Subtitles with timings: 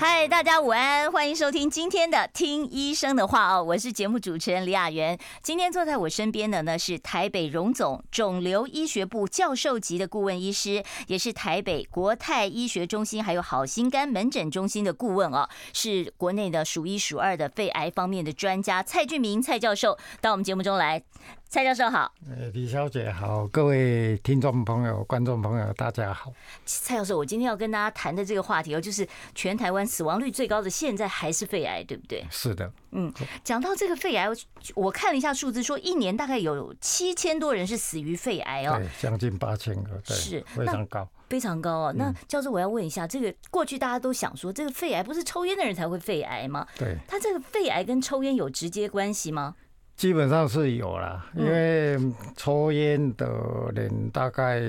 [0.00, 5.18] 嗨，大家午安，欢迎收听今天的《听医生的话》哦，我是节目主持人李雅媛。
[5.42, 21.02] 今天坐在我身边的呢是台北荣总肿瘤医学部教授级的顾问医师，也是台北国泰医学中心还有好心肝门诊中心的顾问哦，是国内的数一数二的肺癌方面的专家蔡俊明蔡教授到我们节目中来。
[21.50, 22.14] 蔡教授好，
[22.52, 26.32] 李小姐好，各位听众朋友、观众朋友，大家好。
[26.64, 29.04] 蔡教授，我今天要跟大家谈的这个话题哦，就是
[29.34, 32.24] 全台湾死亡率最高的，现在还是肺癌，对不对？
[32.30, 32.72] 是的。
[32.92, 34.28] 嗯，讲到这个肺癌，
[34.76, 41.92] 我看了一下数字，说一年大概有七千多人是死于肺癌哦，对，将近八千个，对，是非常高，非常高哦。
[41.96, 46.64] 那教授，我要问一下，这个过去大家都想说，这个肺癌不是抽烟的人才会肺癌吗？
[46.78, 49.56] 对，他这个肺癌跟抽烟有直接关系吗？
[50.00, 51.98] 基本上是有啦，因为
[52.34, 53.28] 抽烟的
[53.74, 54.62] 人大概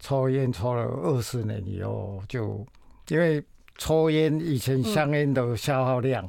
[0.00, 2.66] 抽烟抽了二十年以后，就
[3.08, 3.44] 因为
[3.76, 6.26] 抽烟以前香烟的消耗量，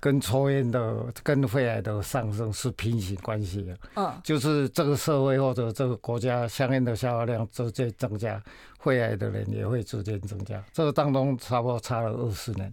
[0.00, 8.42] 跟抽烟的跟肺癌的上升是平行关系的，嗯，就是这个社会或者这个国家香烟的消耗量直接增加，
[8.80, 12.72] 肺癌的人也会逐渐增加，这个当中差不多差了二十年。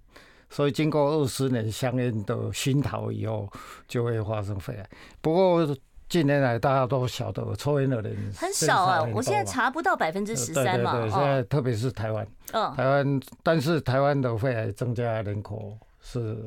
[0.53, 3.49] 所以经过二十年香烟的熏陶以后，
[3.87, 4.87] 就会发生肺癌。
[5.19, 5.67] 不过
[6.07, 9.03] 近年来大家都晓得，抽烟的人很少啊。
[9.15, 10.91] 我现在查不到百分之十三嘛。
[10.91, 16.37] 对对对，现在特别是台湾，台湾，但是台湾的肺癌增加人口是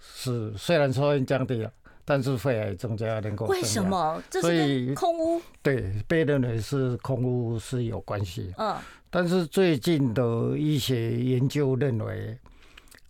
[0.00, 1.70] 是虽然抽烟降低了，
[2.04, 3.46] 但是肺癌增加人口。
[3.46, 4.20] 为什么？
[4.40, 5.40] 所以空污？
[5.62, 8.52] 对，被认为是空污是有关系。
[8.58, 8.74] 嗯。
[9.08, 12.36] 但是最近的一些研究认为。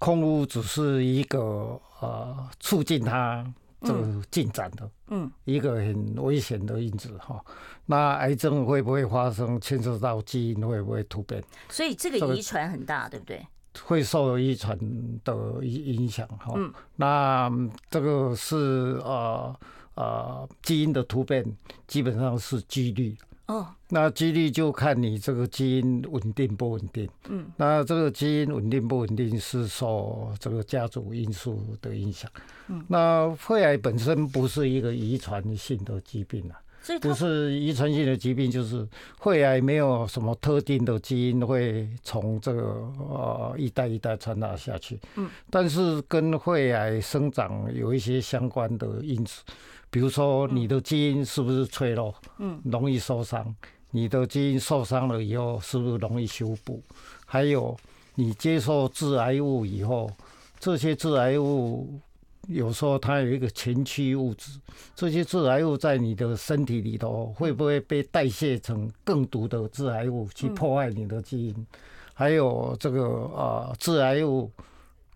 [0.03, 3.47] 空屋只是一个呃促进它
[3.83, 7.41] 这个进展的，嗯，一个很危险的因子哈。
[7.87, 11.41] 那癌症会不会发生，牵涉到基因会不会突变？
[11.69, 13.47] 所以这个遗传很大，对不对？
[13.85, 14.77] 会受遗传
[15.23, 16.53] 的影影响哈。
[16.97, 17.49] 那
[17.89, 19.57] 这个是呃
[19.95, 21.45] 呃基因的突变，
[21.87, 23.17] 基本上是几率。
[23.47, 27.09] 哦，那几率就看你这个基因稳定不稳定。
[27.29, 32.31] 嗯，那这个基因稳定不稳定是受这个家族因素的影响。
[32.69, 38.89] 嗯，那肺癌本身不是一个遗传性的疾病啊，所以不是遗传性的疾病，就是
[39.21, 42.63] 肺癌没有什么特定的基因会从这个
[42.97, 45.01] 呃一代一代传达下去。
[45.17, 49.43] 嗯，但是跟肺癌生长有一些相关的因子。
[49.93, 52.15] 比如说，你的基因是不是脆弱？
[52.39, 53.55] 嗯，容易受伤。
[53.91, 56.83] 你的基因受伤了以后，是不是容易修补？
[57.27, 57.77] 还有，
[58.15, 60.11] 你接受致癌物以后，
[60.59, 62.01] 这些致癌物
[62.49, 64.59] 有时候它有一个前驱物质，
[64.95, 71.67] 这些致癌物在你的身体里头会不会被代谢成更毒的致癌物去破坏你的基因？
[72.15, 74.51] 还有这个啊，致癌物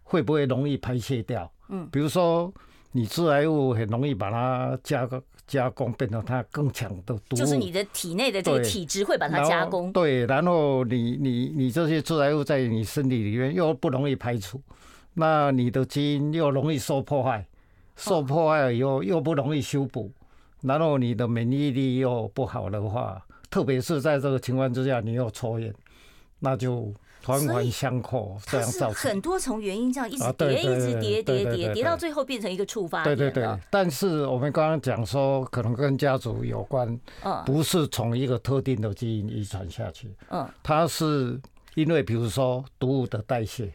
[0.03, 1.50] 会不会容易排泄掉？
[1.70, 2.53] 嗯，比如说。
[2.97, 7.37] 你致癌物很容易把它加个加工，变成它更强的毒物。
[7.37, 9.93] 就是你的体内的这个体质会把它加工。
[9.93, 14.59] 对，然后你你你这些致癌物在你身体里面又不容易排除，
[15.12, 17.47] 那你的基因又容易受破坏，
[17.97, 20.11] 受破坏了以后又不容易修补，
[20.63, 25.75] 然后你的免疫力又不好的话，特别是在这个情况之下，你又抽烟，
[26.39, 26.93] 那就。
[27.26, 33.16] 环环相扣，这样造成很多重原因，这样一直叠，一直叠，叠叠叠，到最后变成一个触发点。
[33.16, 36.98] 对对对，但是我们刚刚讲说，可能跟家族有关，
[37.44, 40.15] 不是从一个特定的基因遗传下去。
[40.31, 41.41] 嗯，它是
[41.75, 43.72] 因为比如说毒物的代谢，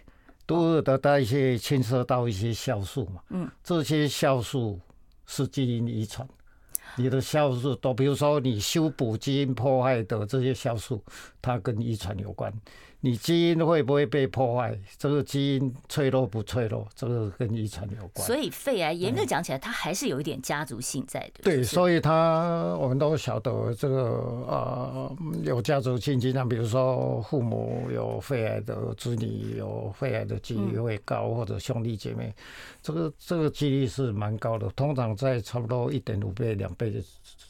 [0.47, 3.21] 毒物的代谢牵涉到一些酵素嘛。
[3.29, 4.79] 嗯，这些酵素
[5.25, 6.27] 是基因遗传。
[6.97, 11.01] 你的酵素都，比如说你修补基因破坏的这些酵素，
[11.41, 12.51] 它跟遗传有关。
[13.03, 14.77] 你基因会不会被破坏？
[14.97, 16.87] 这个基因脆弱不脆弱？
[16.95, 18.25] 这个跟遗传有关。
[18.25, 21.41] 所以肺癌严格讲起来，它还是有一点家族性在的。
[21.43, 23.97] 对，所以它我们都晓得这个
[24.47, 32.31] 呃有家族性经常，比如说父母有肺癌的子女有肺癌的几率会高，或者兄弟姐妹，
[32.81, 36.91] 这个这个几率是蛮高的，通常在差不多一点五倍两倍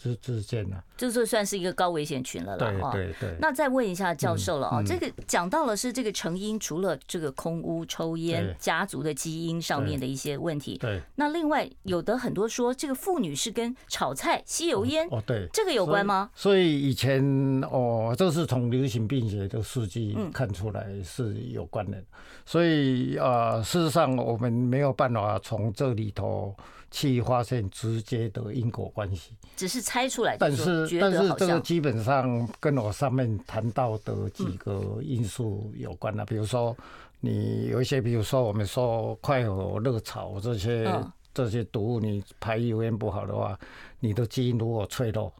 [0.01, 2.91] 之之间呢，就是算是一个高危险群了啦。
[2.91, 3.35] 对对对。
[3.39, 11.01] 那再问一下教授了啊，这个讲到了是这个成因，除了这个空屋、抽烟、家族的基因上面的一些问题，对。
[11.15, 16.29] 那另外有的很多说，这个妇女是跟炒菜、吸油烟哦，对，这个有关吗？
[16.35, 17.23] 所以以前
[17.71, 21.97] 哦，这是从流行病学的数据看出来是有关的。
[22.45, 26.55] 所以啊，事实上我们没有办法从这里头。
[26.93, 30.35] 去发现直接的因果关系，只是猜出来。
[30.37, 36.25] 但是，但是这个基本上跟我上面谈到的几个因素有关了。
[36.25, 36.75] 比如说，
[37.21, 40.85] 你有一些，比如说我们说快火热炒这些
[41.33, 43.57] 这些毒物，你排油烟不好的话，
[44.01, 45.31] 你的基因如果脆弱，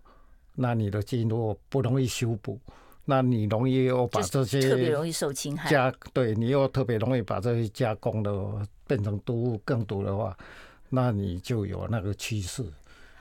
[0.56, 2.58] 那你的基因如果不容易修补，
[3.04, 5.70] 那你容易又把这些特别容易受侵害。
[5.70, 8.32] 加对你又特别容易把这些加工的
[8.92, 10.38] 变成毒物更毒的话。
[10.94, 12.62] 那你就有那个趋势，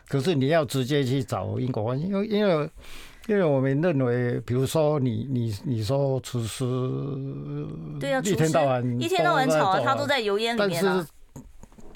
[0.09, 2.71] 可是你要直接去找因果关系，因为因为
[3.29, 6.65] 因为我们认为，比如说你你你说厨师，
[8.01, 10.83] 对啊，一天到晚一天到晚炒啊，他都在油烟里面。
[10.83, 11.07] 但是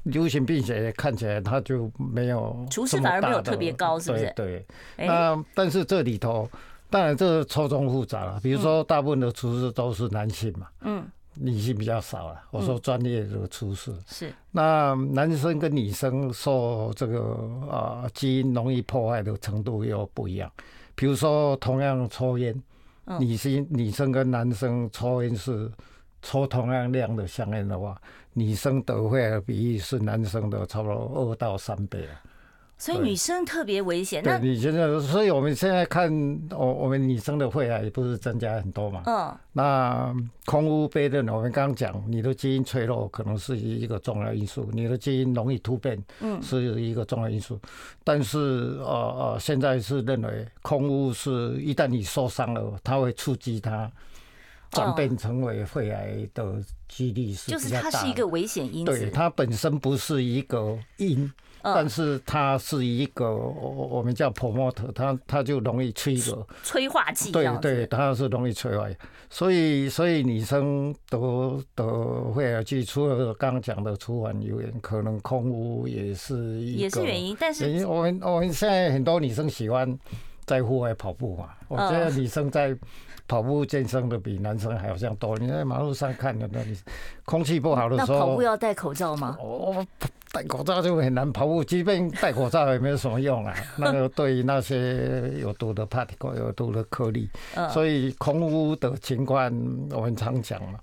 [0.04, 4.32] 流行病学看起来他就没有，厨师反而没有特别高，是不是？
[4.36, 4.64] 对，
[4.96, 6.48] 那但是这里头
[6.88, 11.04] 当然这错综复杂了，比如说大部分的厨师都是男性嘛，嗯。
[11.34, 14.32] 女性比较少了，我说专业的厨师是。
[14.50, 17.20] 那男生跟女生受这个
[17.70, 20.50] 啊基因容易破坏的程度又不一样。
[20.94, 22.54] 比如说，同样抽烟，
[23.19, 25.70] 女性女生跟男生抽烟是
[26.22, 28.00] 抽同样量的香烟的话，
[28.32, 32.22] 女生得肺癌比例是男生的差不多二到三倍啊。
[32.84, 34.22] 所以女生特别危险。
[34.22, 36.12] 那你现在，所以我们现在看，
[36.50, 39.02] 我我们女生的肺癌也不是增加很多嘛。
[39.06, 39.34] 嗯。
[39.54, 40.14] 那
[40.44, 47.58] 空污悖论，我们刚刚讲，你的基因脆弱可能是一个重要因素，你的基因容易突变，嗯，是一个重要因素。
[48.04, 48.38] 但是
[48.81, 53.90] 呃呃，现在是认为空污是一旦你受伤了，它会刺激它
[54.70, 57.62] 转变成为肺癌的几率是比较大。
[57.62, 58.92] 就是它是一个危险因子。
[58.92, 61.32] 对，它本身不是一个因。
[61.64, 67.32] 但是它是一个我们叫 promoter，它它就容易催个催化剂。
[67.32, 68.87] 对对，它是容易催化。
[69.31, 71.19] 所以所以女生得
[71.75, 77.37] 得肺癌，除了刚刚讲的厨房油烟，可能空污也是一个也是原因。
[77.40, 79.99] 但是我们我们现在很多女生喜欢
[80.46, 82.76] 在户外跑步嘛，我觉得女生在
[83.26, 85.37] 跑步健身的比男生好像多。
[85.38, 86.76] 你在马路上看的那里，
[87.25, 89.37] 空气不好的时候，那跑步要戴口罩吗？
[89.41, 89.85] 我。
[90.32, 93.55] 戴口罩就很难跑步，即便戴口罩也没有什么用啊。
[93.76, 97.31] 那个对于那些有毒的 particle、有毒的颗粒，
[97.70, 99.44] 所以空污的情况
[99.93, 100.81] 我们常讲嘛。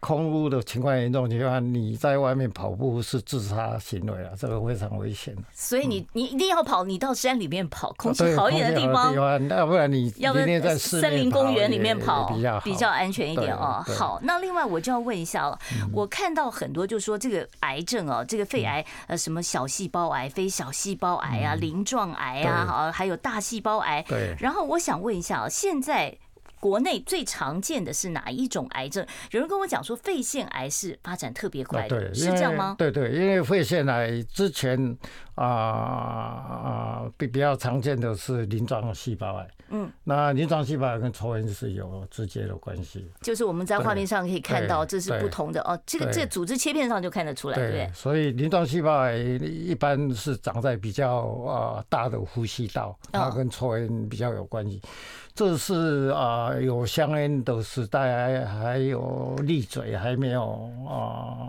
[0.00, 5.36] 空屋的情况严重情况，你在外面跑步是自杀行为啊，这个非常危险。
[5.52, 9.12] 所以你你一定要跑，你到山里面跑，空气好一点的地方。
[9.14, 13.82] 要不然你要不然在森林公园里面跑比较比较安全一点哦。
[13.86, 15.58] 好，那另外我就要问一下了，
[15.92, 24.04] 我看到很多就说这个癌症哦，这个肺癌呃什么小细胞癌、非小细胞癌啊、鳞状癌啊，好还有大细胞癌。
[24.08, 24.36] 对。
[24.38, 26.16] 然后我想问一下啊，现在。
[26.60, 29.06] 国内最常见的是哪一种癌症？
[29.30, 32.74] 有人跟我讲说肺腺癌是发展特别快的，是这样吗？
[32.78, 34.96] 对对，因为肺腺癌之前
[35.34, 39.48] 啊啊比比较常见的是鳞状细胞癌。
[39.70, 43.06] 嗯，那鳞状细胞癌跟抽烟是有直接的关系。
[43.20, 45.78] 就是我们在画面上可以看到，这是不同的哦。
[45.84, 47.90] 这个这个组织切片上就看得出来，对不对？
[47.94, 54.80] 所以鳞状细胞癌一般是长在比较啊大的呼吸道，它跟抽烟比较有关系。
[55.38, 61.46] 这是啊，有香烟的时代，还还有滤嘴还没有啊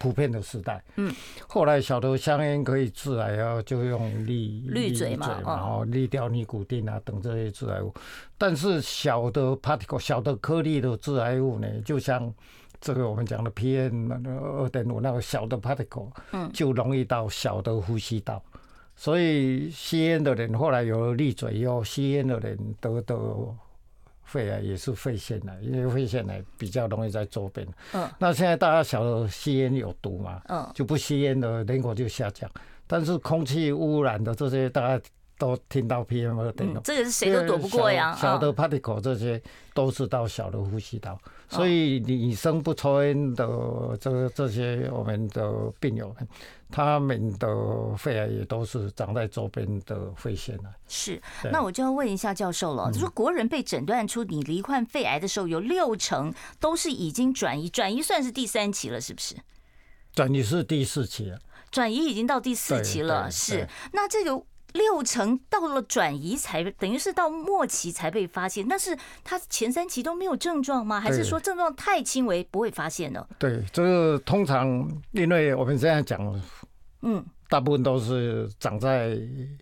[0.00, 0.82] 普遍的时代。
[0.96, 1.14] 嗯，
[1.46, 7.94] 后来晓得香烟可以致癌啊，就用滤滤嘴嘛，然后滤掉尼古丁啊等这些致癌物。
[8.36, 12.34] 但是小的 particle 小的颗粒的致癌物呢，就像
[12.80, 18.42] 这个我们讲的 PM 二点五那个小的 particle，嗯，就容易到小的呼吸道。
[19.00, 23.16] 所以吸烟的人后来有了滤嘴以后，吸烟的人得的
[24.24, 27.66] 肺癌也是肺腺癌，因为肺腺癌比较容易在周边。
[27.94, 28.06] 嗯。
[28.18, 30.42] 那现在大家晓得吸烟有毒嘛？
[30.48, 30.70] 嗯。
[30.74, 32.50] 就不吸烟的人口就下降，
[32.86, 35.02] 但是空气污染的这些大家
[35.40, 38.14] 都听到 PM 二点五，这个是谁都躲不过呀。
[38.14, 39.42] 小的 particle 这些
[39.72, 41.18] 都是到小的呼吸道，
[41.48, 43.48] 所以女生不抽烟的
[43.98, 46.28] 这这些我们的病友们。
[46.72, 47.48] 他们的
[47.98, 50.70] 肺癌也都是长在周边的肺腺啊。
[50.86, 51.20] 是，
[51.50, 59.34] 那我就要问一下教授了，就说国人被诊断出你罹患肺癌的时候，有六成都是已经转移，转移算是第三期了，是不是？
[60.14, 61.40] 转移是第四期了。
[61.72, 63.66] 转移已经到第四期了，是。
[63.92, 64.40] 那这个
[64.72, 71.00] 六成到了转移才等于是到末期才被发现，那是他前三期都没有症状吗？
[71.00, 73.26] 还是说症状太轻微不会发现呢？
[73.38, 74.68] 对，这个通常
[75.12, 76.42] 因为我们这样讲，
[77.02, 79.18] 嗯，大部分都是长在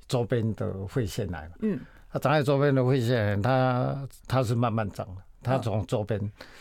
[0.07, 1.81] 周边的肺腺癌，嗯，
[2.13, 6.21] 它长在周边的肺腺癌，它它是慢慢长的，它从周边，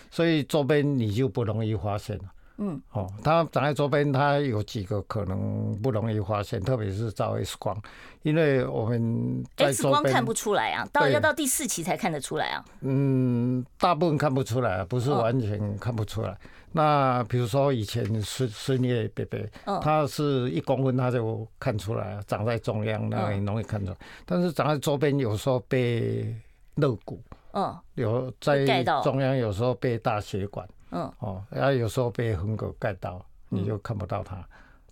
[0.10, 2.24] 所以周边你就不容易发现了。
[2.60, 7.80] 嗯，哦，它长在周边，它有几个可能不容易发现，特别是照 X 光，
[8.24, 12.66] 因为我们在 X 光看不出来啊，到要到第四期才看得出来啊。
[12.82, 16.30] 嗯，大部分看不出来，不是完全看不出来。
[16.30, 16.38] 哦、
[16.72, 26.36] 那比如说以前孙孙叶伯伯，他是一公分他就看出来，长在中央那很容易看出来，但是长在周边有时候被
[26.76, 27.22] 肋骨，
[27.52, 30.68] 嗯，有在中央有时候被大血管。
[30.92, 34.44] 嗯哦，然后有时候被横狗盖到，你就看不到它。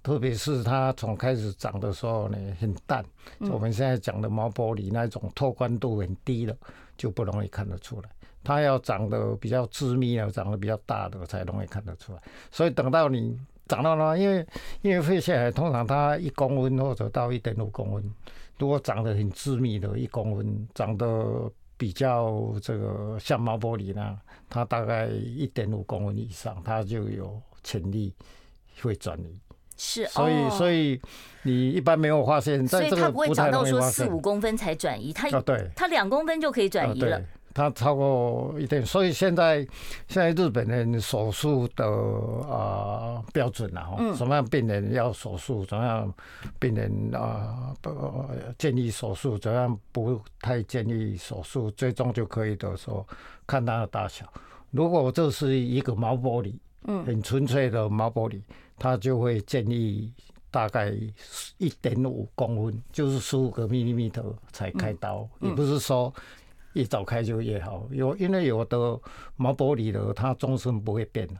[0.04, 3.04] 特别是它从开始长的时候呢，很淡。
[3.50, 6.56] 我们现在讲的毛玻璃那种透光度很低的，
[6.96, 8.10] 就不容易看得出来。
[8.44, 12.22] 它要长得比较致密啊，长得比较大的才容易看得出来。
[12.52, 13.36] 所以等到你
[13.68, 14.46] 长到了，因为
[14.84, 18.14] 因为肺腺癌通常它一公分或者到一点五公分，
[18.60, 21.52] 如果长得很致密的，一公分长得。
[21.78, 24.18] 比较这个像毛玻璃呢，
[24.50, 28.14] 它大概一点五公分以上，它就有潜力
[28.82, 29.40] 会转移。
[29.78, 31.02] 是，所以所以
[31.44, 37.22] 你一般没有发现，所以它不会长到说四五公分才转移，它对，它两公分就可以转移了。
[37.56, 39.66] 它超过一点，所以现在
[40.10, 41.86] 现在日本人手术的
[42.50, 46.14] 啊、呃、标准啊，什么样病人要手术，怎么样
[46.60, 53.08] 病人啊不、呃、建议手术，怎样不太建议手术，最终就可以的时候
[53.48, 54.26] 看它的大小。
[54.72, 56.54] 如果这是一个毛玻璃，
[56.88, 58.42] 嗯，很纯粹的毛玻璃，
[58.78, 60.12] 它就会建议
[60.52, 60.94] 大概
[61.58, 66.14] 一点五公分，就是十五个 millimeter 才开刀，也不是说。
[66.76, 68.78] 越早开就越好，有因为有的
[69.36, 71.34] 毛玻璃的它终身不会变的。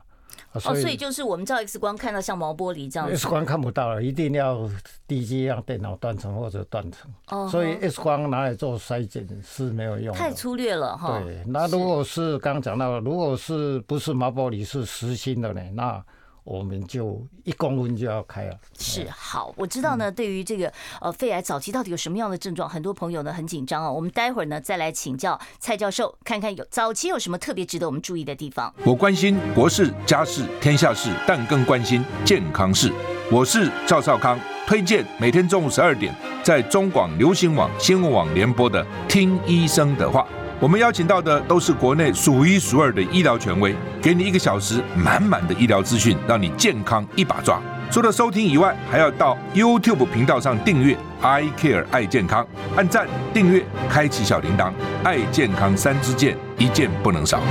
[0.52, 3.16] 哦，所以就是我们照 X 光看到像毛玻璃这样子。
[3.16, 4.68] X 光看不到了，一定要
[5.06, 7.10] 低机让电脑断层或者断层。
[7.28, 7.48] 哦。
[7.48, 10.18] 所以 X 光拿来做筛检是没有用的。
[10.18, 11.20] 太粗略了哈。
[11.20, 15.62] 对，那如果是刚刚讲到，如果是不是毛玻璃是实心的呢？
[15.74, 16.04] 那
[16.46, 18.56] 我们就一公分就要开了。
[18.78, 20.10] 是好，我知道呢。
[20.10, 23.90] 对于这个呃肺癌早期到底有什么样的症状，很多朋友呢很紧张啊。
[23.90, 28.72] 我们待会儿呢再来请教蔡教授，看看有早期有什么特别值得我们注意的地方。
[28.84, 32.92] 我关心国事、家事、天下事，但更关心健康事。
[33.32, 34.38] 我是赵少康，
[34.68, 40.22] 推荐每天中午十二点在中广流行网、新闻网联播的《听医生的话》。
[40.58, 47.60] 我们邀请到的都是国内数一数二的医疗权威，给你一个小时满满的医疗资讯，让你健康一把抓。
[47.90, 54.72] 除了收听以外，还要到 YouTube 频道上订阅 “I Care 爱健康”，按赞、订阅、开启小铃铛，
[55.04, 57.42] 爱健康三支箭，一件不能少。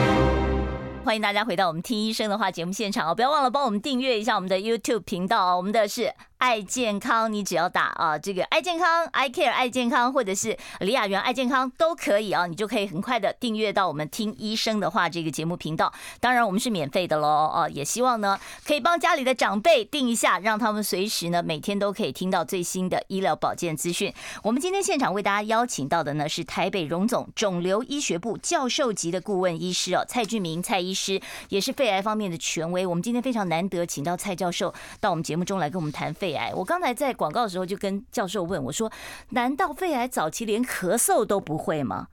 [1.03, 6.11] 欢迎大家回到我们听医生的话节目现场哦，不要忘了帮我们订阅一下我们的 YouTube 频道哦，我们的是。
[6.37, 15.91] 爱健康，你只要打啊，这个爱健康，I care 爱健康，或者是李雅媛爱健康都可以啊，你就可以很快的订阅到我们听医生的话这个节目频道。
[16.19, 24.13] 当然，我们是免费的喽哦，也希望呢可以帮家里的长辈订一下，让他们随时呢每天都可以听到最新的医疗保健资讯。
[24.43, 32.85] 我们今天现场为大家邀请到的呢是台北荣总肿瘤医学部教授级的顾问医师哦，蔡俊明蔡医师，也是肺癌方面的权威。
[32.85, 36.24] 我们今天非常难得请到蔡教授到我们节目中来跟我们谈肺。
[36.25, 38.91] 肺癌，我刚才在广告的时候就跟教授问我说
[39.29, 42.07] ：“难道肺癌早期连咳嗽都不会吗？”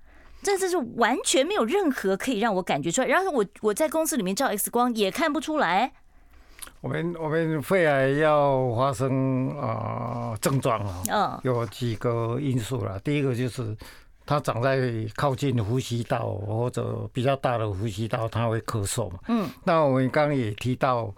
[0.44, 3.06] 这这是完全没有任何可以让我感觉出来。
[3.06, 5.92] 然后我我在公司里面照 X 光也看不出来。
[6.82, 10.78] 我们我们肺癌要发生啊、呃、症状
[11.08, 13.00] 啊，有几个因素啦。
[13.02, 13.74] 第一个就是
[14.26, 19.18] 它长在靠近呼吸道或者比较大的呼吸道，它会咳嗽嘛。
[19.28, 21.10] 嗯，那我们刚刚也提到。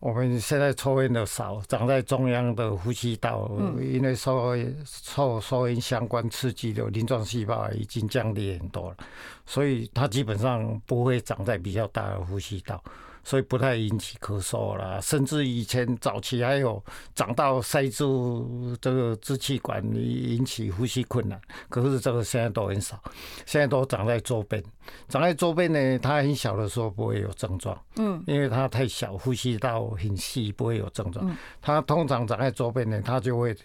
[0.00, 8.96] 我们现在抽烟的少，长在中央的呼吸道，因为受受抽烟相关刺激的鳞状细胞已经降低很多了，
[9.44, 12.82] 所以它基本上不会长在比较大的呼吸道。
[13.30, 16.84] 所以不太引起咳嗽啦，甚至以前早期还有
[17.14, 21.40] 长到塞住这个支气管，引起呼吸困难。
[21.68, 23.00] 可是这个现在都很少，
[23.46, 24.60] 现在都长在周边。
[25.08, 31.24] 长在周边呢，它很小的时候不会有症状，嗯，因为它太小，呼吸道很细，不会有症状。
[31.62, 33.56] 它通常长在周边呢，它就会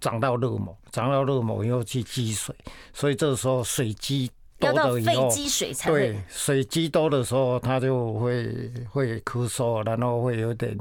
[0.00, 2.52] 长到肋膜，长到肋膜以后去积水，
[2.92, 4.28] 所以这个时候水积。
[4.72, 10.76] 多的以后，肺积水才会对水积多的时候，它就会会咳嗽，然后会有点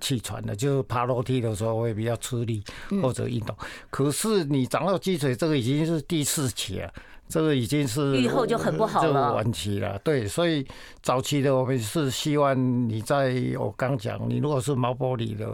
[0.00, 2.62] 气喘的，就是爬楼梯的时候会比较吃力
[3.02, 3.56] 或者运动。
[3.90, 6.92] 可是你长到积水，这个已经是第四期了。
[7.26, 9.98] 这个已经是预后就很不好了，晚期了。
[10.04, 10.64] 对，所以
[11.00, 12.54] 早期的我们是希望
[12.86, 15.48] 你在我刚讲，你如果是毛玻璃的，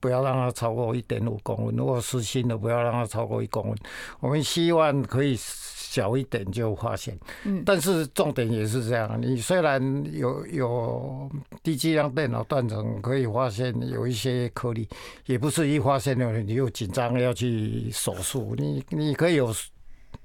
[0.00, 3.76] 不要让它超过一点五公分；如果是新的，不要让它超过一公分。
[4.18, 5.36] 我们希望可以
[5.94, 7.16] 小一点就发现。
[7.44, 11.30] 嗯，但是重点也是这样，你虽然有有
[11.62, 14.88] 低剂量电脑断层可以发现有一些颗粒，
[15.26, 18.54] 也不是一发现了你又紧张要去手术。
[18.58, 19.54] 你你可以有。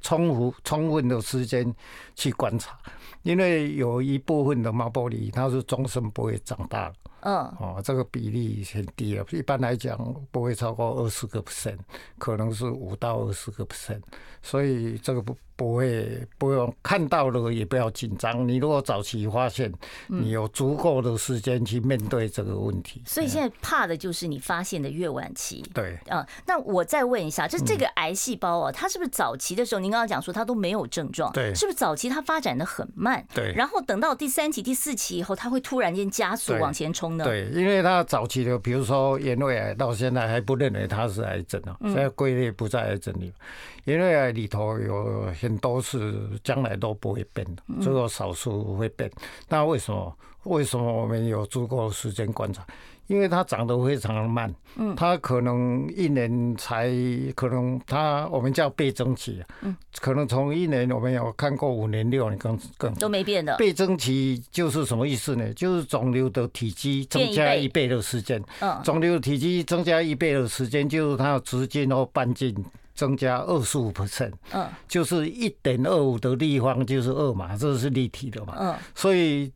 [0.01, 1.75] 充足充分的时间
[2.15, 2.77] 去观察，
[3.23, 6.93] 因为有一部分的毛玻璃它是终身不会长大。
[7.21, 9.97] 嗯，哦，这个比例很低了，一般来讲
[10.31, 11.77] 不会超过二十个 percent，
[12.17, 14.01] 可能是五到二十个 percent，
[14.41, 15.35] 所以这个不。
[15.59, 18.47] 不会，不用看到了也不要紧张。
[18.47, 19.69] 你如果早期发现，
[20.07, 23.03] 你有足够的时间去面对这个问题。
[23.05, 25.61] 所以现在怕的就是你发现的越晚期。
[25.73, 31.29] 对，啊，那我再问一下，就这个癌细胞啊，它是不是早期的时候，您刚刚讲说它都没有症状？
[31.33, 33.27] 对，是不是早期它发展的很慢？
[33.33, 37.23] 对，然后等到第三期、第四期以后，它会突然间加速往前冲呢？
[37.23, 43.31] 对，因为他早期的，比如说原位癌，到现在还不认为它是癌症啊，现在归类不在癌症里。
[43.85, 49.09] 原位癌里头有很多是将来都不会变的，只有少数会变。
[49.47, 50.15] 那为什么？
[50.43, 52.65] 为什么我们有足够的时间观察？
[53.09, 54.53] 因为它长得非常的慢，
[54.95, 56.89] 它可能一年才
[57.35, 59.43] 可能它我们叫倍增期，
[59.99, 63.57] 可能从一年我们有看过五年六年更更都没变的。
[63.57, 65.51] 倍增期就是什么意思呢？
[65.55, 68.41] 就是肿瘤的体积增加一倍的时间。
[68.83, 72.55] 肿瘤体积增加一倍的时间，就是它的直径或半径。
[72.95, 79.49] 增加二十五 percent，嗯，就是一点二五的立方就是二嘛，这是立体的嘛，嗯，所以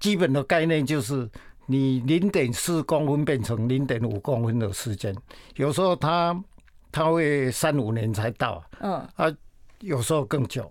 [0.00, 1.28] 基本的概念就是
[1.66, 5.14] 你零点四公分变成零点五公分的时间，
[5.56, 6.40] 有时候它
[6.92, 9.30] 它会三五年才到，嗯，啊，
[9.80, 10.70] 有时候更久，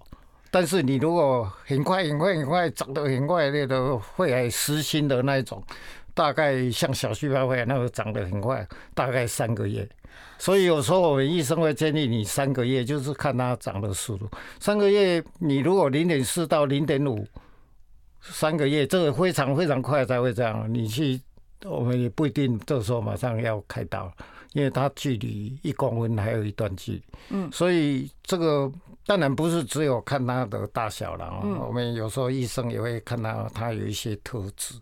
[0.49, 5.61] 但是你如果很快很快很快长得很快那个肺癌实心的那一种，
[6.13, 9.87] 大概像小细胞肺癌那个长得很快，大概三个月。
[10.37, 14.29] 所以有时候我们医生会建议你三个月，就是看它长的速度。
[14.59, 17.25] 三个月，你如果零点四到零点五，
[18.29, 20.65] 三个月这个非常非常快才会这样。
[20.73, 21.19] 你去，
[21.63, 24.11] 我们也不一定这时候马上要开刀，
[24.53, 27.03] 因为它距离一公分还有一段距离。
[27.29, 28.71] 嗯，所以这个。
[29.05, 31.31] 当然不是只有看它的大小了，
[31.65, 34.73] 我们有时候医生也会看到它有一些特质。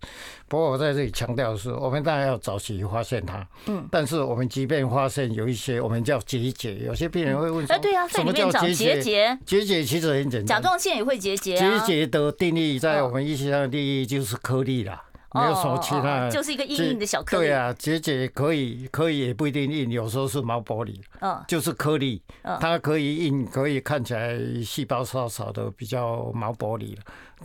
[0.48, 3.46] 不过我在这里强调的是，我们当然要早期发现它。
[3.66, 3.86] 嗯。
[3.92, 11.58] 但是我们即便发现有一些我们叫结节，有些病人会问说：“对啊，什么叫结节？”结节其实很简单，甲状腺也会结节。
[11.58, 15.04] 结节的定义在我们医学上的定义就是颗粒啦。
[15.34, 17.48] 没有什么其他，就是一个硬硬的小颗粒。
[17.48, 22.22] 对啊，结节可以，可以也不一定硬，有时候是毛玻璃，嗯，就是颗粒，
[22.60, 26.96] 它可以硬，可以看起来细胞少少的，比较毛玻璃。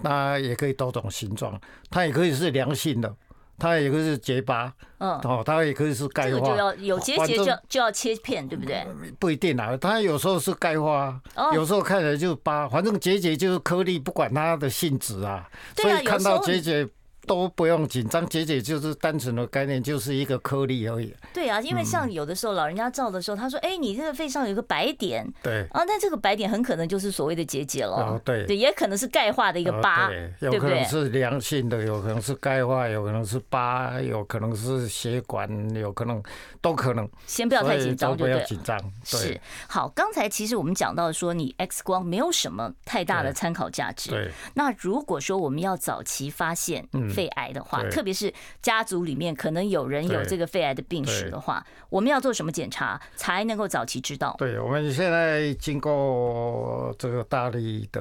[0.03, 1.59] 那也可以多种形状，
[1.91, 3.13] 它也可以是良性的，
[3.59, 6.31] 它也可以是结疤，嗯，哦，它也可以是钙化。
[6.31, 8.87] 这个就要有结节就就要切片，对不对？
[9.19, 11.21] 不一定啊，它有时候是钙化，
[11.55, 15.49] 有时候看起来就是疤，反正结节就是颗粒，不管它的性质啊。
[15.75, 16.87] 所以看到结节。
[17.29, 21.15] 都不用紧张，结节就是单纯的概念，就是一个颗粒而已。
[21.33, 28.21] 对啊，因为像有的时候老人家照的时候，他说：“哎，你这个肺上有个白点。”对啊，那这个白点很可能就是所谓的结节了。
[28.25, 30.09] 对对，也可能是钙化的一个疤，
[30.41, 30.53] 对不对？
[30.53, 36.23] 有可能是良性的，有可能是钙化，有可能是疤，有可能是血管，有可能
[36.61, 37.09] 都可能。
[37.27, 38.79] 先不要太紧张，不要紧张。
[39.05, 39.39] 是
[39.69, 44.11] 好，刚才其实我们讲到说，你 X 光没有什么太大的参考价值。
[44.11, 44.31] 对。
[44.55, 46.87] 那如果说我们要早期发现
[47.19, 54.37] 肺癌的话，特别是家族里面可能有人有这个肺癌的病史的话，我们要做什么检查才能够早期知道？
[54.39, 58.01] 对，我们现在经过这个大力的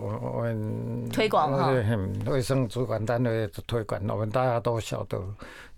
[0.00, 1.72] 我们推广哈，
[2.26, 5.20] 卫生主管单位的推广，我们大家都晓得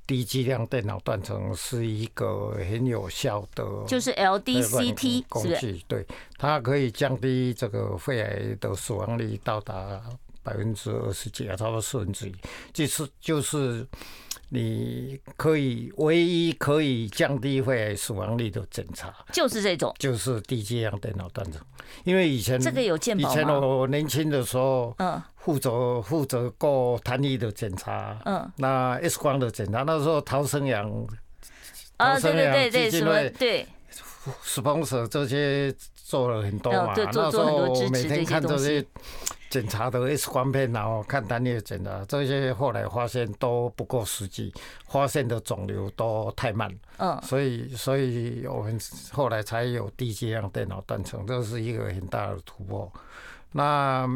[0.06, 10.02] 低剂量电脑断层是一个很有效的，就是 LDCT 工具，对，它可以降低这个肺癌的死亡率到达。
[10.44, 12.34] 百分之二十几啊，差不多四分之一，
[12.72, 13.84] 就是就是
[14.50, 21.60] 你可以唯一可以降低肺癌死亡率的检查，就是这种，就是低剂量电脑断层。
[22.04, 23.30] 因为以前这个有健保吗？
[23.30, 30.88] 以前我年轻的时候，嗯，负责负责过痰液的检查，嗯，那 X 光的检查，那时候陶生阳，
[31.96, 33.66] 啊，对对对对，什么对。
[34.42, 35.70] sponsor 这些
[36.04, 38.86] 做了很多嘛，对，做做很多支持这些。
[39.50, 44.52] 检查的 X 光片，然后看单列检查，这些后来发现都不够实际，
[44.88, 48.76] 发现的肿瘤都太慢，嗯，所以所以我们
[49.12, 52.92] 后来才有低剂量电脑断层，这是一个很大的突破。
[53.52, 54.10] 那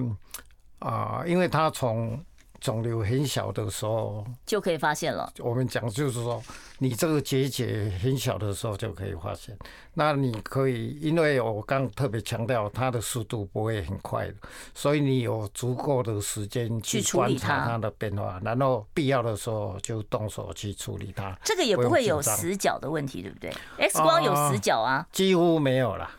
[0.80, 2.20] 啊，因为他从
[2.60, 5.32] 肿瘤很小的时候就可以发现了。
[5.38, 6.42] 我们讲就是说，
[6.78, 9.56] 你这个结节很小的时候就可以发现。
[9.94, 14.34] 那你可以，因为我刚特别强调，它的速度不会很快的，
[14.74, 21.36] 所以你有足够的时间去观察它的变化，然后必要的时候就动手去处理它。
[21.44, 25.06] 这个也不会有死角的问题，对不对？X 光有死角啊？
[25.12, 26.10] 几乎没有了，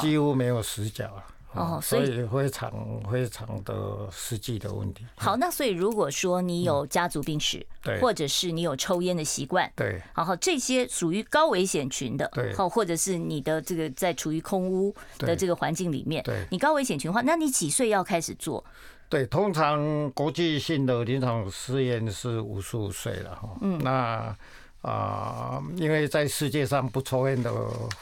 [0.00, 1.24] 几乎没有死角啊。
[1.54, 2.70] 哦，所以非常
[3.10, 5.04] 非常的实际的问题。
[5.16, 18.62] 好，那所以如果说你有家族病史，对，或者是你有抽烟的习惯，对，然后这些属于高危险群的，对，好，或者是你的这个在处于空屋的这个环境里面，对，你高危险群的话，那你几岁要开始做？
[19.08, 23.56] 对，通常国际性的临床试验是五十五岁了哈。
[23.62, 24.36] 嗯，那
[24.82, 27.50] 啊，因为在世界上不抽烟的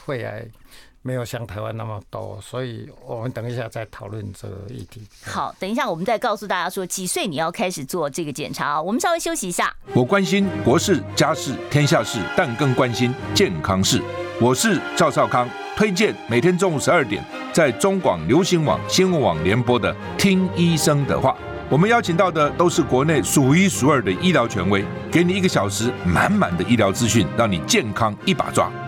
[0.05, 0.45] 肺癌。
[1.07, 5.01] 没有像台湾那么多，所以我们等一下再讨论这个议题。
[5.25, 8.83] 好，等一下我们再告诉大家说几岁你要开始做这个检查啊。
[8.83, 9.73] 我们稍微休息一下。
[9.95, 14.03] 我关心国事、家事、天下事，但更关心健康事。
[14.41, 21.31] 我是赵少康，推荐每天中午十二点在中广流行网、新闻网联播的《听医生的话》。
[21.71, 28.69] 我们邀请到的都是国内数一数二的医疗权威，给你一个小时满满的医疗资讯，让你健康一把抓。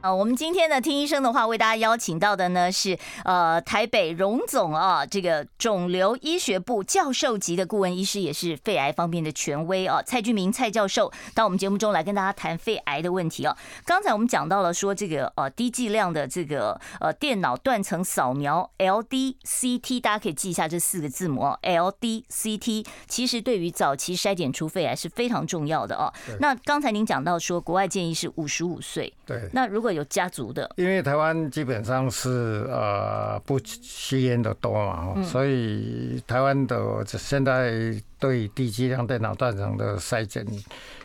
[0.00, 13.56] 啊，我们今天呢，听医生的话，为大家邀请到的呢是呃台北荣总啊，这个肿瘤医学部教授级的顾问医师，也是肺癌方面的权威啊，蔡俊明蔡教授到我们节目中来跟大家谈肺癌的问题啊。
[13.84, 26.14] 刚才我们讲到了说这个呃低剂量的这个呃电脑断层扫描 LDCT，大家可以记一下这四个字母啊，LDCT 其实对于早期筛检出肺癌是非常重要的啊。
[26.38, 37.72] 那刚才您讲到说国外建议是五十五岁，对，那如果有家族的，因为台湾基本上是呃不吸烟的多嘛，所以台湾的现在
[38.18, 40.46] 对低剂量电脑断层的筛检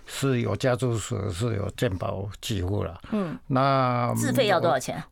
[0.06, 3.00] 是有家族史，是有健保几乎了。
[3.12, 5.04] 嗯，那自费要多少钱？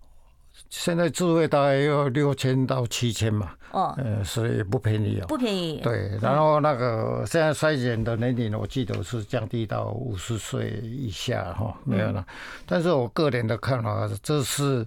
[0.72, 3.52] 现在自费大概要六千到七千嘛。
[3.72, 5.80] 哦，呃，所以不便宜哦，不便宜。
[5.82, 12.26] 对，然后那个现在筛检的年龄，我记得是降低到五十岁以下哈，没有了。
[12.66, 14.86] 但是我个人的看法，这是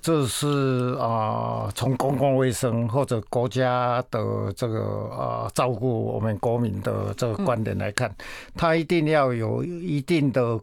[0.00, 8.14] 这是啊，从公共卫生或者国家的这个啊照顾我们国民的这个观点来看，
[8.54, 10.60] 它一定要有一定的。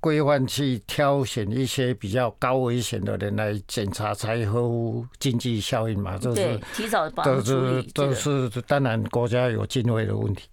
[0.00, 6.16] 规范去挑选一些比较高危险的人来检查，才合乎经济效益嘛？
[6.18, 10.48] 这是提早把这是这是当然国家有经费的问题，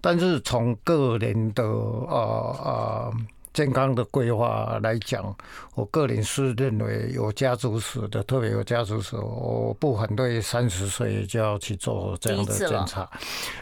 [0.00, 3.12] 但是从个人的呃呃。
[3.58, 5.34] 健康的规划来讲，
[5.74, 13.10] 我个人是认为有家族史的，特别有家族史，我不反对三十岁就要去做这样的检查。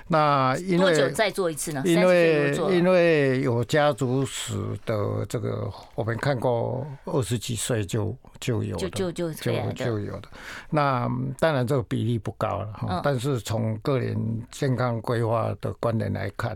[0.07, 1.83] 那因为多久再做一次呢？
[1.87, 10.29] 因为因为有家族史的这个，我们看过二十几岁就就有的，就就就就有的。
[10.69, 14.15] 那当然这个比例不高了哈，但是从个人
[14.51, 16.55] 健康规划的观点来看，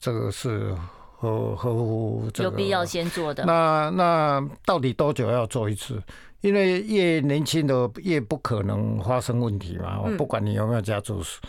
[0.00, 0.74] 这个是。
[1.20, 3.44] 和和乎这个有必要先做的。
[3.44, 6.00] 那那到底多久要做一次？
[6.40, 10.00] 因为越年轻的越不可能发生问题嘛。
[10.00, 11.40] 我不管你有没有家族史，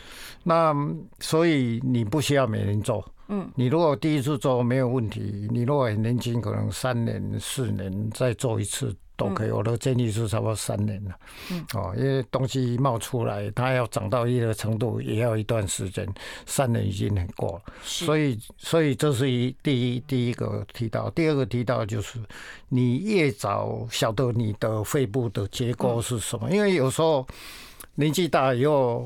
[0.44, 0.76] 那
[1.20, 3.08] 所以你不需要每年做。
[3.28, 8.96] 嗯，你如果第一次做没有问题，你如果很年轻，可能三年四年再做一次。
[9.20, 11.12] 都可以，我的建议是差不多三年了。
[11.52, 16.08] 嗯，哦，因为东西冒出来，它要长到一个程度，也要一段时间。
[16.46, 22.18] 三年已经很过了，所以，所以这是一第一第一个提到，第二个提到就是，
[22.70, 27.28] 你越早晓得你的肺部的结构是什么，因为有时候
[27.96, 29.06] 年纪大以后。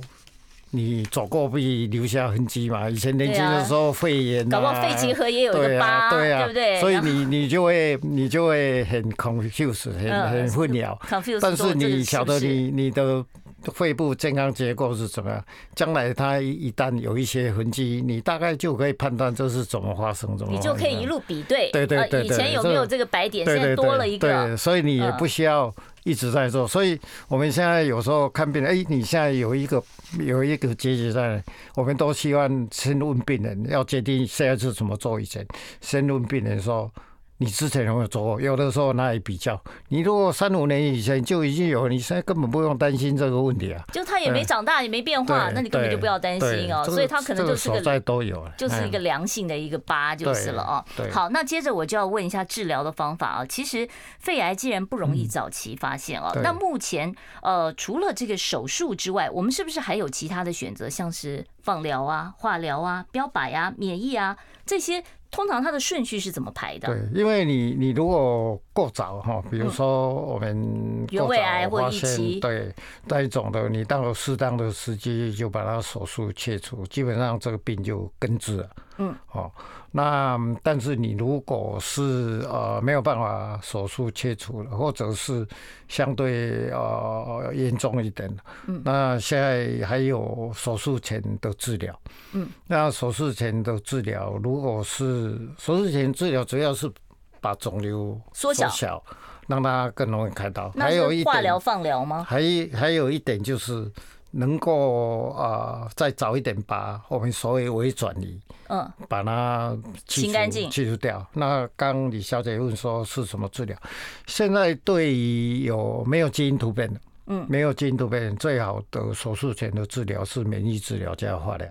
[0.75, 2.89] 你走过必留下痕迹嘛？
[2.89, 6.81] 以前年轻的时候肺炎、啊，搞不好肺结核也有一个疤，对啊，对不对？
[6.81, 10.97] 所以你你就会你就会很 confused，很很 混淆。
[11.39, 13.23] 但是你晓得你你的
[13.71, 15.45] 肺部健康结构是怎么样？
[15.75, 21.69] 将来它一旦有一些痕迹，你大概就可以判断这是怎么发生，怎么你就可以一路比对。
[21.71, 23.45] 对对对，以前有没有这个白点？
[23.45, 24.47] 现在多了一个。
[24.47, 25.71] 对，所以你也不需要。
[26.03, 29.83] 一直在做，所以我们现在有时候看病人，哎，你现在有一个
[30.19, 31.43] 有一个结节在，
[31.75, 35.45] 我们都希望先问病人，要决定现在是怎么做以前，
[35.81, 36.91] 先问病人说。
[37.37, 38.39] 你之前有没有做过？
[38.39, 39.59] 有的时候拿来比较。
[39.89, 43.83] 你如果三五年以前就已经有，你现在根本不用担心这个问题啊。
[43.91, 46.83] 就他也没长大，也没变化，那你根本就不要担心哦。
[46.85, 50.85] 所以他可能就是个都有，就是一个良性的一个疤就是了哦。
[51.11, 53.45] 好，那接着我就要问一下治疗的方法啊。
[53.45, 53.87] 其实
[54.19, 65.03] 肺癌既然不容易早期发现哦，那目前呃除了这个手术之外，我们是不是还有其他的选择，像是放疗啊、化疗啊、标靶呀、免疫啊这些？
[65.33, 66.87] 通常它的顺序是怎么排的？
[66.87, 72.71] 对，因为你你如果过早哈，比如说我们原位癌或一期，对
[73.05, 78.69] 那一种的，你到了适当的时机就把它手术切除，基本上这个病就根治了。
[78.99, 79.51] 嗯，好。
[79.95, 85.47] 那但是你如果是呃没有办法手术切除了，或者是
[85.87, 91.95] 相对呃严重一点的，嗯，那现在还有手术前的治疗，
[92.31, 96.91] 嗯，那手术前的治疗，如果是手术前治疗，主要是
[97.39, 99.03] 把肿瘤缩小，
[99.45, 100.71] 让它更容易开刀。
[100.71, 102.25] 还有一点，化疗放疗吗？
[102.27, 102.41] 还
[102.73, 103.91] 还有一点就是。
[104.35, 111.23] 能够啊，再早一点把我们所谓微转移，嗯，把它清干净、去除掉。
[111.33, 113.77] 那刚李小姐问说是什么治疗？
[114.25, 121.69] 现在对于有没有基因突变的，嗯，没有基因突变，最好的手术前的治疗是免疫治疗加化疗，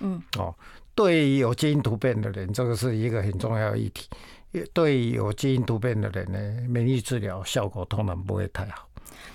[0.00, 0.54] 嗯，哦，
[0.94, 4.06] 对于有基因突变的人，这个是一个很重要的议题。
[4.74, 8.86] 对于有基因突变的人呢，免疫治疗效果通常不会太好。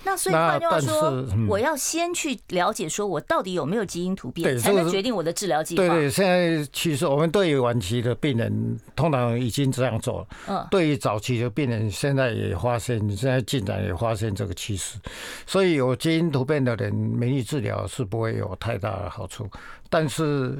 [0.04, 5.82] 那所以换句话说，我要先去了解，说我到底有没有基因突变，才能决定我的治疗计划。
[5.82, 10.26] 对对，现在其实我们对于晚期的病人，通常已经这样做了。
[10.46, 14.98] 嗯，对于早期的病人，现在也发现，现在进展也发现这个趋势。
[15.46, 19.48] 所以有基因突变的人，免疫治疗是不会有太大的好处。
[19.90, 20.56] 但是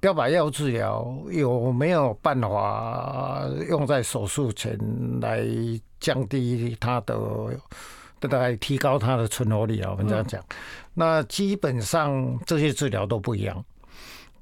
[0.00, 4.76] 标靶药治疗有没有办法用在手术前
[5.20, 5.46] 来
[6.00, 7.16] 降低它的？
[8.28, 10.42] 来提高它的存活率啊，我们这样讲。
[10.94, 13.64] 那基本上这些治疗都不一样。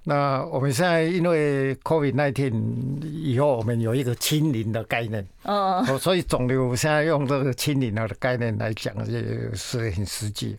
[0.05, 9.23] 那我们现在因为 COVID-19 以后，我们有一个清零的概念，哦，所以肿瘤现在用这个清零的概念来讲，也
[9.55, 10.57] 是很实际。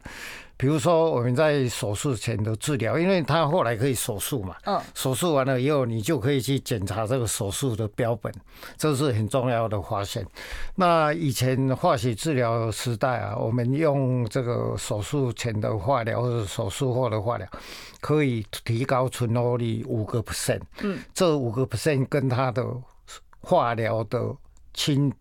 [0.64, 8.34] 比如说，我们在手术前的治疗，因为他后来可以手术嘛，嗯，手术完了以后，你就可以去检查这个手术的标本，
[8.78, 10.26] 这是很重要的发现。
[10.76, 17.46] 那以前化学治疗时代啊，我们用这个手术前的化疗或者手术后的化疗，
[18.00, 22.66] 可以提高存活率五个 percent，嗯，这五个 percent 跟它的
[23.42, 24.34] 化疗的
[24.74, 25.12] 清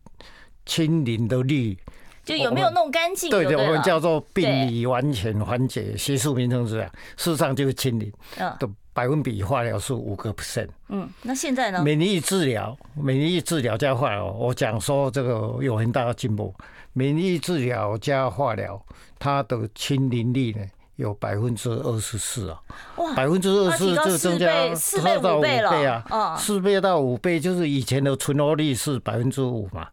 [0.64, 1.76] 清零的率。
[2.24, 3.30] 就有没有弄干净？
[3.30, 8.12] 对对，我们叫做病理完全缓解，学术名称是这样，事实上就是清零。
[8.38, 10.68] 嗯，的百分比化疗是五个 percent。
[10.88, 11.82] 嗯，那现在呢？
[11.82, 16.54] 免疫治疗，免疫治疗加化疗，我讲说这个有很大的进步。
[16.92, 18.80] 免疫治疗加化疗，
[19.18, 20.60] 它的清零率呢
[20.96, 22.60] 有百分之二十四啊！
[22.96, 26.36] 哇，百分之二十四就增加四倍到五倍啊！
[26.36, 29.88] 四倍到五倍就是以前的存活率是百分之五嘛。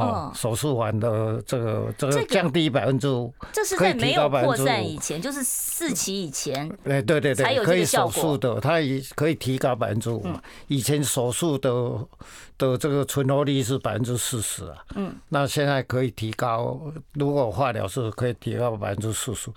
[0.00, 6.68] 哦，手术完的这个这个降低百分之五，这是在没有扩散以前，就是四期以前。
[6.84, 10.40] 哎，对对对，可以手术的，它也可以提高百分之五嘛。
[10.68, 11.70] 以前手术的
[12.58, 16.80] 的这个存活率是百分之四十啊，嗯，那现在可以提高，
[17.14, 19.50] 如果化疗是可以提高百分之四十。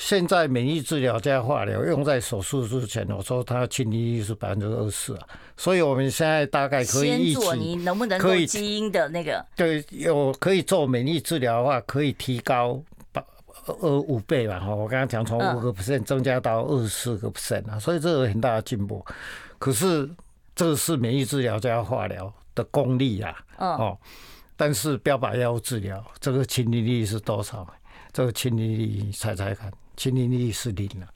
[0.00, 5.20] 现在免疫治疗加化疗用在手术之前，我说它清零率是百分之二十啊，
[5.58, 9.44] 所以我们现在大概可以一起，你能不能可以基因的那个？
[9.54, 12.82] 对，有可以做免疫治疗的话，可以提高
[13.12, 13.22] 八
[13.66, 14.58] 呃五倍吧？
[14.58, 19.04] 哈，我刚刚讲从五个 percent 增加到二十四个 percent 啊，所以这个很大的进步。
[19.58, 20.08] 可是
[20.54, 23.98] 这是免疫治疗加化疗的功力啊，哦，
[24.56, 27.66] 但是标靶药物治疗这个清零率是多少？
[28.12, 29.70] 这个清零率猜猜看。
[30.00, 31.06] 清零率是零了，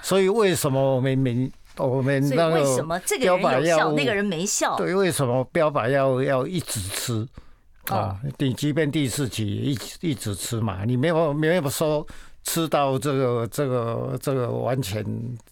[0.00, 4.76] 所以为什么我们没我们那个标靶药物那个人没效？
[4.78, 7.28] 对，为什么标靶药要一直吃
[7.88, 8.18] 啊？
[8.38, 12.06] 你即便第四期一一直吃嘛，你没有没有说
[12.44, 15.04] 吃到这个这个这个完全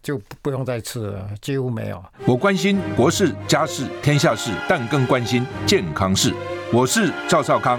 [0.02, 2.02] 就不用再吃了，几乎没有。
[2.24, 6.32] 我关心国事家事天下事，但更关心健康事。
[6.72, 7.78] 我是赵少康，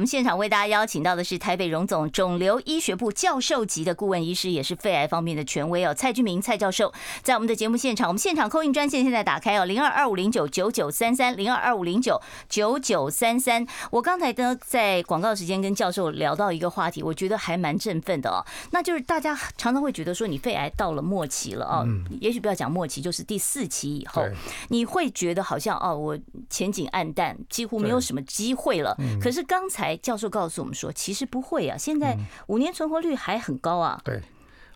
[0.00, 6.90] 我们现场为大家邀请到的是台北荣总肿瘤医学部教授级的顾问医师，也是肺癌方面的权威哦，蔡俊明蔡教授，
[7.22, 13.66] 在我们的节目现场，我们现场 call in 专线现在打开哦，零二二五零九九九三三，零二二五零九九九三三。
[13.90, 21.86] 我刚才呢在广告时间跟教授聊到一个话题，我觉得还蛮振奋的哦，那就是大家常常会觉得说你肺癌到了末期了哦，
[22.22, 24.24] 也许不要讲末期，就是第四期以后，
[24.68, 28.96] 你会觉得好像哦，我前景暗淡，几乎没有什么机会了。
[29.20, 29.89] 可是刚才。
[29.98, 34.00] 教授告诉我们说，其实不会啊，现在五年存活率还很高啊。
[34.04, 34.16] 对，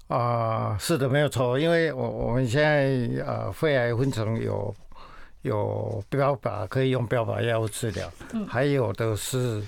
[0.09, 1.59] 啊、呃，是的，没有错。
[1.59, 4.75] 因为我我们现在呃，肺癌分成有
[5.43, 8.11] 有标靶可以用标靶药物治疗，
[8.49, 9.63] 还有的是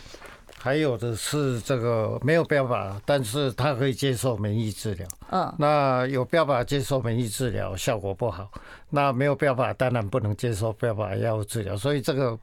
[0.58, 5.06] 还有的是这个没有标靶，但是他可以接受免疫治疗。
[5.30, 8.50] 嗯，那有标靶接受免疫治疗效果不好，
[8.90, 12.38] 那没有标靶当然不能接受标靶药物治疗，所以这个。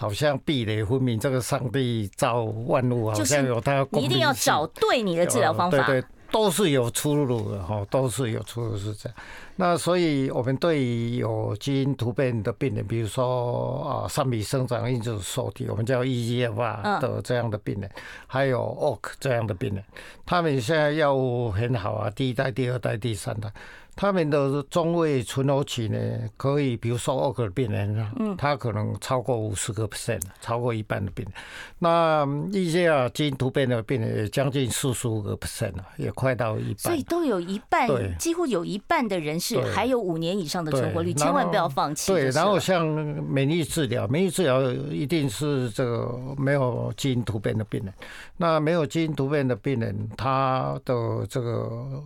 [0.00, 9.18] 好像壁垒分明，这个上帝造万物好像有他，你一定要找对你的治疗方法，对对，都是有出路的哈，都是有出路是这样。
[9.56, 17.90] 那所以我们对于有基因突变的病人，比如说啊，上皮生长因子受体，我们叫 EGFR 的这样的病人，
[18.26, 19.84] 还有 OAK 这样的病人，
[20.24, 23.52] 他们现在药物很好啊，第一代、第二代、第三代。
[24.00, 25.98] 他们的中位存活期呢，
[26.38, 31.34] 可以比如说二个病人啊，他可能超过五十个 percent，超过一半的病人。
[31.80, 36.78] 那一些啊基因突变的病人也将近四十五个 percent 了，也快到一半。
[36.78, 37.86] 所以都有一半，
[38.16, 42.10] 几乎有一半的人是还有五年以上的存活率，千万不要放弃。
[42.10, 47.92] 对，然后像免疫治疗，免疫治疗一定是这个没有基因突变的病人。
[48.38, 52.02] 那没有基因突变的病人，他的这个。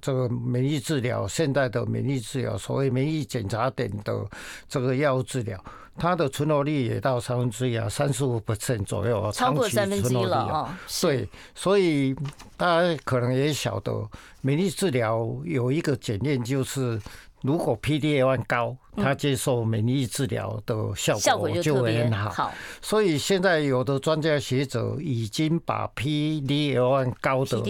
[0.00, 4.26] 这个免疫治疗，现代的免疫治疗，所谓免疫检查点的
[4.68, 5.62] 这个药物治疗，
[5.96, 10.68] 它的存活率也到三分之一啊，三十五 percent 左右，超过三分之一了哦。
[11.00, 12.14] 对，所以
[12.56, 14.08] 大家可能也晓得，
[14.40, 17.00] 免疫治疗有一个检验，就是
[17.42, 22.52] 如果 PD-L1 高，他接受免疫治疗的效果就会很好。
[22.80, 27.62] 所以现在有的专家学者已经把 PD-L1 高的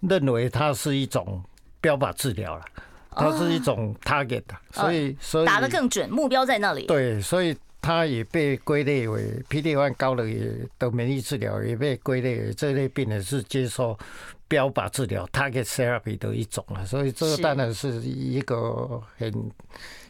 [0.00, 1.42] 认为它是一种。
[1.80, 2.64] 标靶治疗了，
[3.10, 6.86] 它是一种 target，所以所以打得更准，目标在那里。
[6.86, 13.98] 对，所以它也被归类为 PD-L1 高的也的免疫治疗，也被归类为这类病人是接受
[14.46, 16.84] 标靶治疗 target therapy 的一种了。
[16.84, 19.50] 所以这个当然是一个很。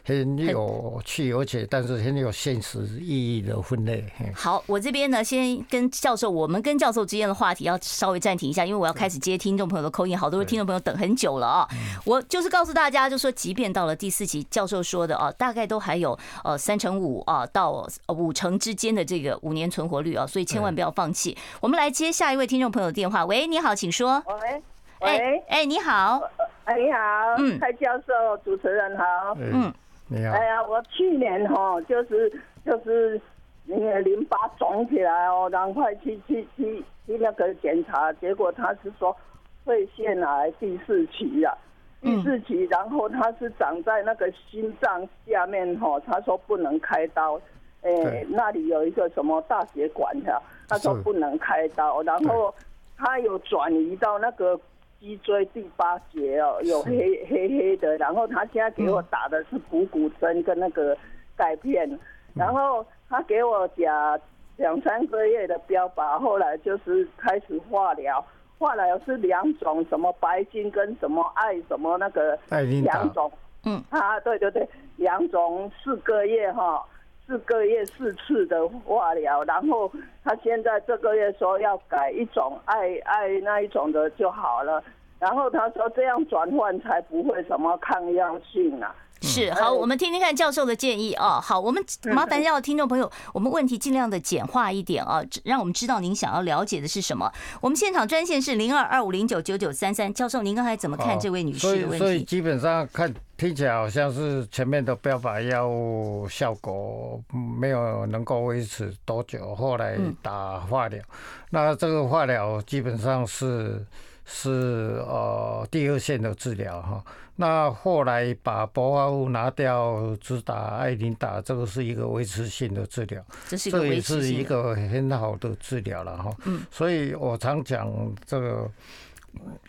[0.09, 4.03] 很有趣，而且但是很有现实意义的分类。
[4.33, 11.67] 好，我这边呢，先跟教授，我们跟教授之间的话题要稍微暂停一下，因为我要开始接听众朋友的 call in，好多听众朋友等很久了啊。
[12.05, 21.37] 我就是告诉大家，就说即便到了第四期，教授说的啊，大概都还有呃三成五啊到五成之间的这个五年存活率啊，所以千万不要放弃。
[21.61, 23.23] 我们来接下一位听众朋友的电话。
[23.25, 24.23] 喂，你好，请说。
[24.25, 24.63] 喂，
[25.01, 26.21] 喂，哎，你好，
[26.65, 26.97] 哎，你好，
[27.37, 29.03] 嗯，蔡教授，主持人好，
[29.37, 29.71] 嗯。
[30.11, 32.31] 哎呀，我去年哈就是
[32.65, 33.19] 就是
[33.65, 39.15] 那个淋巴肿起来哦，赶快去去去去那个检查，结果他是说
[39.63, 41.55] 肺腺癌第四期啊，
[42.01, 47.39] 第四期，然后他是长在那个心脏下面哈，他说不能开刀，
[47.83, 52.53] 哎，那里有一个什么大血管的，他说不能开刀，然后
[52.97, 54.59] 他有转移到那个。
[54.99, 60.97] 脊椎第八节哦，有黑黑黑的，然后他现在给我打的是补骨针跟那个
[61.35, 61.89] 钙片，
[62.35, 64.19] 然后他给我讲
[64.57, 68.23] 两三个月的标靶，后来就是开始化疗，
[68.57, 72.37] 化疗是两种，什么白金跟什么爱什么那个
[72.81, 73.31] 两种，
[73.65, 73.81] 嗯。
[73.89, 76.85] 啊对对对，两种四个月哈，
[77.29, 79.91] 四个月四次的化疗，然后
[80.23, 84.83] 他现在这个月说要改一种爱爱那一种的就好了，
[85.19, 88.95] 然后他说这样转换才不会什么抗药性啊。
[89.21, 91.39] 是好，我们听听看教授的建议哦。
[91.41, 97.31] 好，我们麻烦要听众朋友，我们问题尽量的简化一点啊，让我们知道您想要了解的是什么。
[97.61, 101.97] 我们现场专线是零二二五零九九九三三，教授您刚才怎么看这位女士的问题？
[101.97, 107.21] 所以，所以基本上看听起来好像是前面的标靶药物效果
[107.57, 111.01] 没有能够维持多久，后来打化疗，
[111.49, 113.85] 那这个化疗基本上是
[114.25, 117.03] 是呃第二线的治疗哈。
[117.41, 126.35] 那后来把博化物拿掉，只打艾琳达，这个是一个维持性的治疗，这也是一个很好的治疗了哈。
[126.43, 127.89] 嗯，所以我常讲
[128.25, 128.69] 这个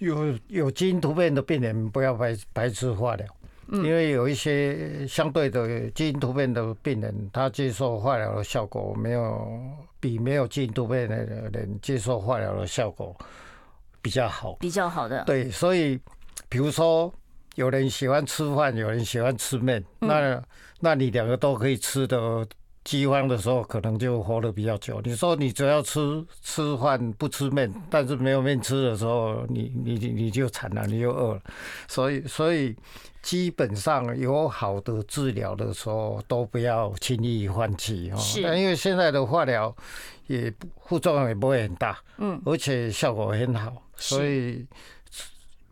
[0.01, 3.25] 有有基因突变的病人不要排排斥化疗，
[3.69, 9.49] 因为有一些相对的基因突变的病人，他接受化疗的效果没有
[10.01, 11.17] 比没有基因突变的
[11.53, 13.17] 人接受化疗的效果
[14.03, 15.23] 比较好，比较好的。
[15.23, 15.97] 对，所以
[16.49, 17.13] 比如说
[17.61, 20.43] 有人喜欢吃饭，有人喜欢吃面，那
[20.81, 22.47] 那你两个都可以吃的。
[22.83, 25.03] 饥荒的时候，可能就活得比较久。
[25.05, 31.43] 你说你只要吃吃饭不吃面，但是没有面吃的时候，你你你就惨了，你就饿了。
[31.89, 32.75] 所以所以
[33.21, 38.17] 基本上有好的治疗的时候，都不要轻易放弃哦。
[38.17, 38.41] 是。
[38.41, 39.77] 因为现在的化疗
[40.27, 40.51] 也
[40.87, 44.67] 副作用也不会很大，嗯，而且效果很好，所以。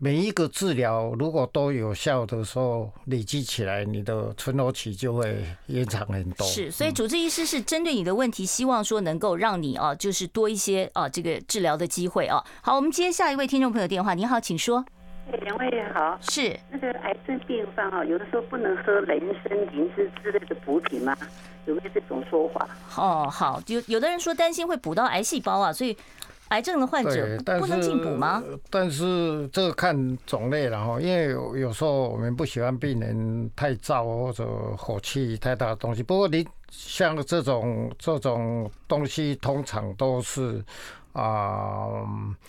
[0.01, 6.47] 每一个治疗如果都有效的时候，累积起来，你的存活期就会延长很多。
[6.47, 12.41] 是，所以主治医师是针对你的问题，希望说能够让你啊，就是多一些啊，这个治疗的机会啊。
[12.61, 14.13] 好，我们接下一位听众朋友电话。
[14.13, 14.85] 你好，请说。
[15.43, 16.17] 两位好。
[16.21, 16.57] 是。
[16.71, 21.13] 那个癌症病患哈，有的时候不能喝人参、灵芝之类的补品吗？
[21.65, 22.65] 有没有这种说法？
[22.95, 25.97] 哦，好，有有的人说担心会补到癌细胞啊，所以。
[26.49, 28.43] 癌症的患者不能进补吗？
[28.69, 34.45] 但是这个看种类了哈，因为有有时候我们不喜欢病人太燥或者
[34.77, 36.03] 火气太大的东西。
[36.03, 40.63] 不过你像这种这种东西，通常都是
[41.13, 41.87] 啊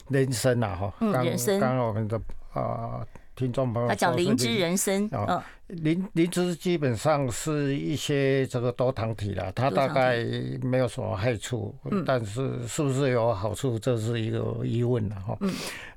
[0.09, 2.20] 人参啊哈，刚刚我们的
[2.53, 3.07] 啊。
[3.41, 10.18] 听众朋友，他讲灵芝人参啊，灵灵芝基本上是一些这个多糖体了，它大概
[10.61, 11.74] 没有什么害处，
[12.05, 15.38] 但是是不是有好处，这是一个疑问了哈。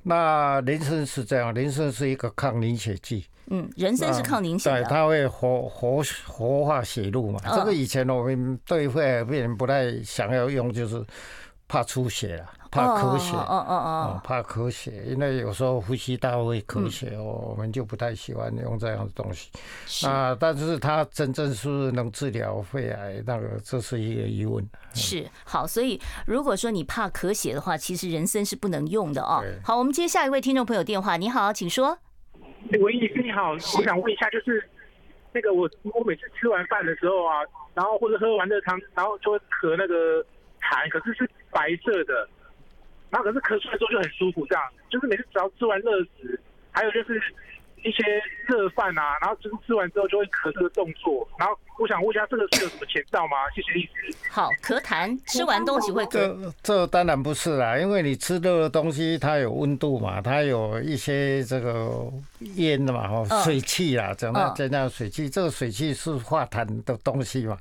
[0.04, 7.42] 那人参是这样，人参是一个抗凝血剂，嗯，人参是抗凝血，对，它会活活活化血路嘛。
[7.54, 11.06] 这个以前我们对肺癌病人不太想要用，就是
[11.68, 12.46] 怕出血了。
[12.74, 19.52] 怕咳血，哦哦哦，怕咳血，因为有时候呼吸道会咳血哦，我们就不太喜欢用这样的东西。
[20.04, 24.68] 那但是它真正是能治疗肺癌，那个这是一个疑问。
[24.96, 29.44] 是好，所以如果说你怕咳血的话，其实人参是不能用的哦。
[29.64, 32.00] 好，我们接下一位听众朋友电话，你好，请说。
[32.82, 34.68] 喂，医师你好，我想问一下，就是
[35.32, 37.46] 那个我我每次吃完饭的时候啊，
[37.76, 40.26] 然后或者喝完热汤，然后就会咳那个
[40.60, 42.28] 痰，可是是白色的。
[43.14, 46.40] 然后可是咳出来之后就很舒服，这样就是每次只要吃完热食，
[46.72, 47.22] 还有就是
[47.84, 48.04] 一些
[48.48, 51.28] 热饭啊，然后就是吃完之后就会咳这个动作。
[51.38, 53.38] 然后我想问一下，这个是有什么前兆吗？
[53.54, 54.18] 谢谢医师。
[54.32, 56.12] 好，咳痰，吃完东西会咳。
[56.12, 62.10] 这这当然不是啦，因为你吃热的东西它有温度嘛，它有一些这个
[62.56, 67.58] 烟的嘛，哈，水汽啦，讲到讲到水汽，这个水汽是化痰的东西嘛，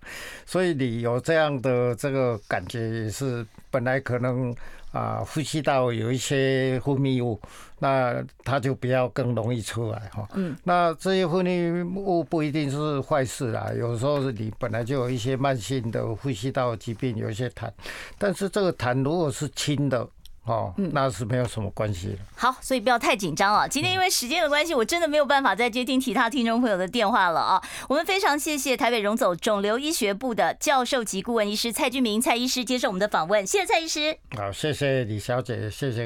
[0.47, 4.55] 所以你有这样的这个感觉也是本来可能。
[4.93, 7.41] 啊，呼吸道有一些分泌物，
[7.79, 10.29] 那它就比较更容易出来哈。
[10.35, 17.71] 嗯，那这些分泌物不一定是坏事啦，有时候是你本来就有一些慢性的呼吸道疾病，有一些痰，
[18.19, 20.07] 但是这个痰如果是轻的。
[20.45, 22.19] 哦，那是没有什么关系的。
[22.35, 23.67] 好，所以不要太紧张啊。
[23.69, 27.63] 今天因为时间的关系，我真的没有办法再接听其他听众朋友的电话了啊。
[27.89, 34.17] 我们非常谢谢台北荣总肿瘤医学部的教授级顾问医师蔡俊明蔡医师接受我们的访问，谢谢蔡医师。
[34.37, 36.01] 好，谢谢李小姐，谢谢。